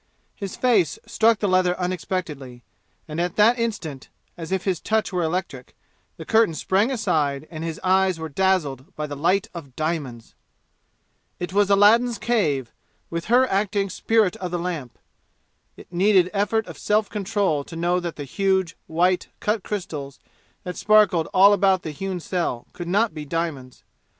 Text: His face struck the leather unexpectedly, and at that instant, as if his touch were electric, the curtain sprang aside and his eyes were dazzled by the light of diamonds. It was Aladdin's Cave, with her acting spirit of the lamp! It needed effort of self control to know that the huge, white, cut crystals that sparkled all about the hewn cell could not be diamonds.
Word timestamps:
His 0.35 0.55
face 0.55 0.97
struck 1.05 1.37
the 1.37 1.47
leather 1.47 1.79
unexpectedly, 1.79 2.63
and 3.07 3.21
at 3.21 3.35
that 3.35 3.59
instant, 3.59 4.09
as 4.35 4.51
if 4.51 4.63
his 4.63 4.79
touch 4.79 5.13
were 5.13 5.21
electric, 5.21 5.75
the 6.17 6.25
curtain 6.25 6.55
sprang 6.55 6.89
aside 6.89 7.47
and 7.51 7.63
his 7.63 7.79
eyes 7.83 8.17
were 8.19 8.27
dazzled 8.27 8.95
by 8.95 9.05
the 9.05 9.15
light 9.15 9.47
of 9.53 9.75
diamonds. 9.75 10.33
It 11.39 11.53
was 11.53 11.69
Aladdin's 11.69 12.17
Cave, 12.17 12.73
with 13.11 13.25
her 13.25 13.47
acting 13.47 13.91
spirit 13.91 14.35
of 14.37 14.49
the 14.49 14.57
lamp! 14.57 14.97
It 15.77 15.93
needed 15.93 16.31
effort 16.33 16.65
of 16.65 16.79
self 16.79 17.07
control 17.07 17.63
to 17.63 17.75
know 17.75 17.99
that 17.99 18.15
the 18.15 18.23
huge, 18.23 18.75
white, 18.87 19.27
cut 19.39 19.61
crystals 19.61 20.19
that 20.63 20.77
sparkled 20.77 21.27
all 21.31 21.53
about 21.53 21.83
the 21.83 21.91
hewn 21.91 22.19
cell 22.19 22.65
could 22.73 22.87
not 22.87 23.13
be 23.13 23.23
diamonds. 23.23 23.83